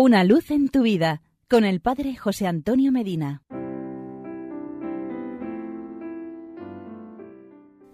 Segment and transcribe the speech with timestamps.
[0.00, 3.42] Una luz en tu vida con el Padre José Antonio Medina.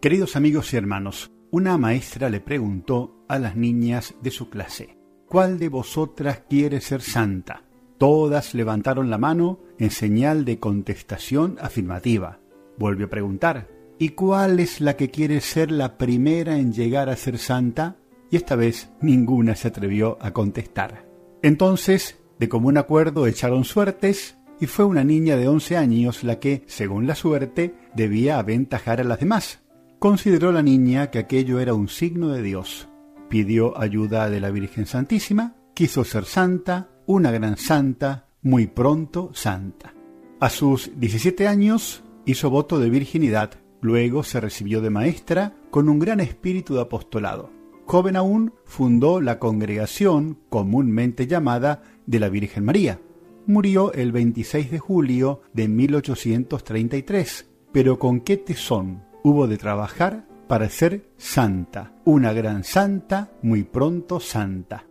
[0.02, 5.58] Queridos amigos y hermanos, una maestra le preguntó a las niñas de su clase, ¿cuál
[5.58, 7.64] de vosotras quiere ser santa?
[7.96, 12.38] Todas levantaron la mano en señal de contestación afirmativa.
[12.76, 17.16] Volvió a preguntar, ¿y cuál es la que quiere ser la primera en llegar a
[17.16, 17.96] ser santa?
[18.30, 21.13] Y esta vez ninguna se atrevió a contestar.
[21.44, 26.62] Entonces, de común acuerdo, echaron suertes y fue una niña de 11 años la que,
[26.66, 29.60] según la suerte, debía aventajar a las demás.
[29.98, 32.88] Consideró la niña que aquello era un signo de Dios.
[33.28, 39.92] Pidió ayuda de la Virgen Santísima, quiso ser santa, una gran santa, muy pronto santa.
[40.40, 43.50] A sus 17 años hizo voto de virginidad,
[43.82, 47.53] luego se recibió de maestra con un gran espíritu de apostolado.
[47.86, 53.00] Joven aún, fundó la congregación comúnmente llamada de la Virgen María.
[53.46, 60.68] Murió el 26 de julio de 1833, pero con qué tesón hubo de trabajar para
[60.68, 64.86] ser santa, una gran santa, muy pronto santa.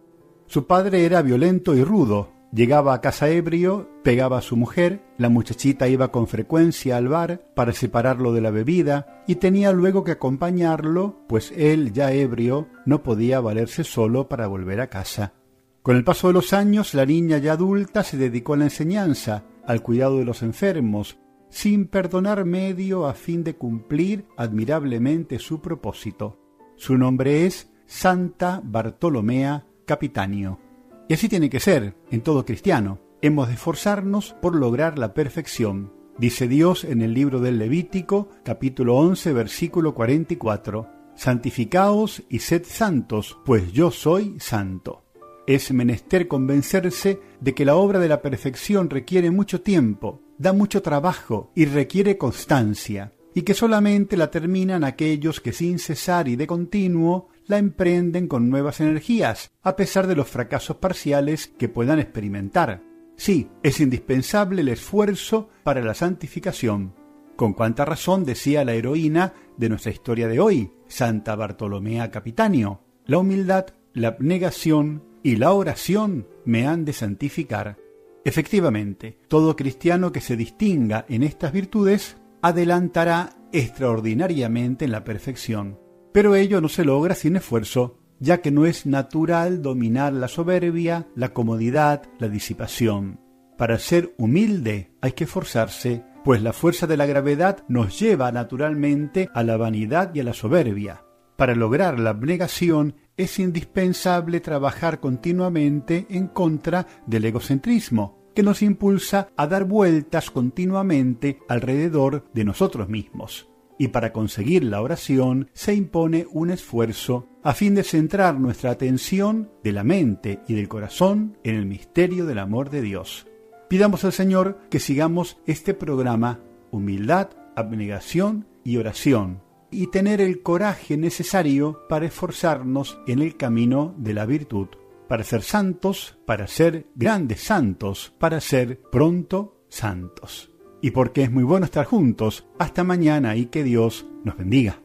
[0.45, 5.29] Su padre era violento y rudo, Llegaba a casa ebrio, pegaba a su mujer, la
[5.29, 10.11] muchachita iba con frecuencia al bar para separarlo de la bebida y tenía luego que
[10.11, 15.33] acompañarlo, pues él, ya ebrio, no podía valerse solo para volver a casa.
[15.81, 19.45] Con el paso de los años, la niña ya adulta se dedicó a la enseñanza,
[19.65, 21.17] al cuidado de los enfermos,
[21.49, 26.39] sin perdonar medio a fin de cumplir admirablemente su propósito.
[26.75, 30.62] Su nombre es Santa Bartolomea Capitanio.
[31.07, 32.99] Y así tiene que ser en todo cristiano.
[33.21, 35.91] Hemos de esforzarnos por lograr la perfección.
[36.17, 40.87] Dice Dios en el libro del Levítico, capítulo 11, versículo 44.
[41.15, 45.03] Santificaos y sed santos, pues yo soy santo.
[45.45, 50.81] Es menester convencerse de que la obra de la perfección requiere mucho tiempo, da mucho
[50.81, 56.47] trabajo y requiere constancia, y que solamente la terminan aquellos que sin cesar y de
[56.47, 62.81] continuo la emprenden con nuevas energías, a pesar de los fracasos parciales que puedan experimentar.
[63.15, 66.93] Sí, es indispensable el esfuerzo para la santificación.
[67.35, 73.17] Con cuánta razón decía la heroína de nuestra historia de hoy, Santa Bartolomea Capitanio, la
[73.17, 77.77] humildad, la abnegación y la oración me han de santificar.
[78.25, 85.82] Efectivamente, todo cristiano que se distinga en estas virtudes adelantará extraordinariamente en la perfección.
[86.13, 91.07] Pero ello no se logra sin esfuerzo, ya que no es natural dominar la soberbia,
[91.15, 93.19] la comodidad, la disipación.
[93.57, 99.29] Para ser humilde hay que esforzarse, pues la fuerza de la gravedad nos lleva naturalmente
[99.33, 101.03] a la vanidad y a la soberbia.
[101.35, 109.29] Para lograr la abnegación es indispensable trabajar continuamente en contra del egocentrismo, que nos impulsa
[109.35, 113.52] a dar vueltas continuamente alrededor de nosotros mismos
[113.83, 119.51] y para conseguir la oración se impone un esfuerzo a fin de centrar nuestra atención
[119.61, 123.27] de la mente y del corazón en el misterio del amor de Dios.
[123.67, 126.39] Pidamos al Señor que sigamos este programa
[126.71, 134.13] humildad, abnegación y oración y tener el coraje necesario para esforzarnos en el camino de
[134.13, 134.69] la virtud,
[135.09, 140.52] para ser santos, para ser grandes santos, para ser pronto santos
[140.83, 142.45] y porque es muy bueno estar juntos.
[142.59, 144.81] Hasta mañana y que Dios nos bendiga.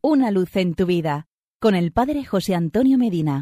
[0.00, 1.26] Una luz en tu vida
[1.60, 3.34] con el Padre José Antonio Medina.